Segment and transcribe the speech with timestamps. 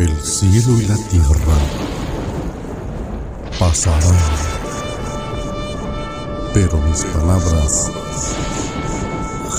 [0.00, 1.58] El cielo y la tierra
[3.58, 4.16] pasarán,
[6.54, 7.92] pero mis palabras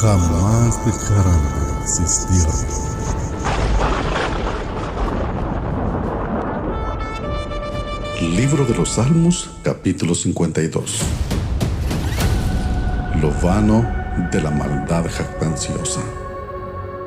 [0.01, 2.47] jamás dejarán de existir.
[8.19, 11.01] Libro de los Salmos, capítulo 52.
[13.21, 13.85] Lo vano
[14.31, 16.01] de la maldad jactanciosa.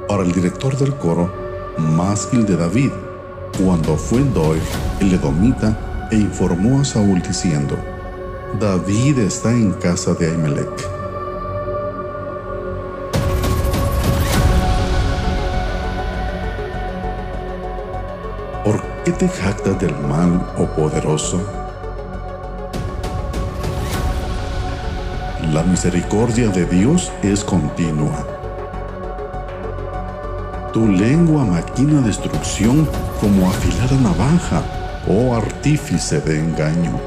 [0.06, 1.34] Para el director del coro,
[1.76, 2.92] másquil de David,
[3.58, 4.62] cuando fue Doeg,
[5.00, 5.76] el edomita,
[6.10, 7.76] e informó a Saúl diciendo,
[8.58, 10.88] David está en casa de Ahimelech.
[18.64, 21.40] ¿Por qué te jactas del mal, oh poderoso?
[25.52, 28.26] La misericordia de Dios es continua.
[30.72, 32.88] Tu lengua maquina destrucción
[33.24, 34.62] como afilada navaja,
[35.08, 37.00] oh artífice de engaño.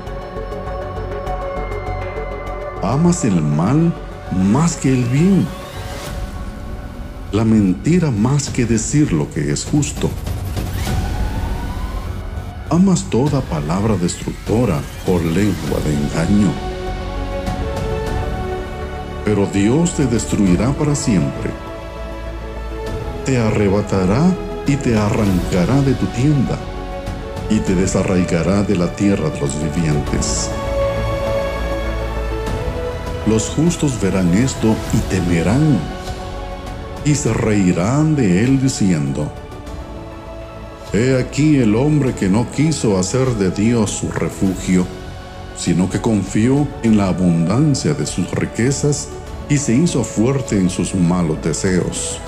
[2.81, 3.93] Amas el mal
[4.31, 5.45] más que el bien,
[7.31, 10.09] la mentira más que decir lo que es justo.
[12.71, 16.51] Amas toda palabra destructora por lengua de engaño.
[19.23, 21.51] Pero Dios te destruirá para siempre.
[23.23, 26.59] Te arrebatará y te arrancará de tu tienda
[27.49, 30.49] y te desarraigará de la tierra de los vivientes.
[33.25, 35.79] Los justos verán esto y temerán
[37.05, 39.31] y se reirán de él diciendo,
[40.93, 44.85] He aquí el hombre que no quiso hacer de Dios su refugio,
[45.57, 49.09] sino que confió en la abundancia de sus riquezas
[49.49, 52.19] y se hizo fuerte en sus malos deseos.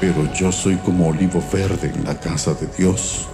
[0.00, 3.28] Pero yo soy como olivo verde en la casa de Dios.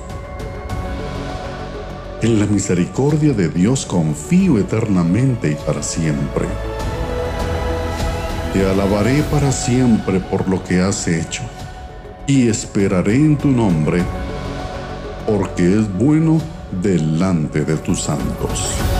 [2.22, 6.46] En la misericordia de Dios confío eternamente y para siempre.
[8.52, 11.42] Te alabaré para siempre por lo que has hecho
[12.26, 14.02] y esperaré en tu nombre,
[15.26, 16.40] porque es bueno
[16.82, 18.99] delante de tus santos.